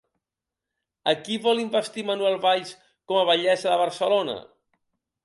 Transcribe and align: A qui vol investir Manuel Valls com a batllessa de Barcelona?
A 1.11 1.13
qui 1.27 1.35
vol 1.43 1.61
investir 1.63 2.05
Manuel 2.07 2.37
Valls 2.47 2.71
com 3.13 3.21
a 3.21 3.27
batllessa 3.31 3.69
de 3.73 3.77
Barcelona? 3.83 4.39